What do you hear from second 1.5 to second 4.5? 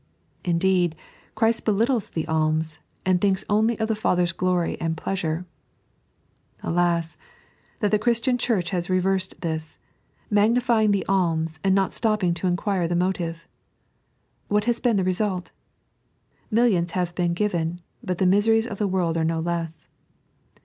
belittles the alms, and thinks only of the Father's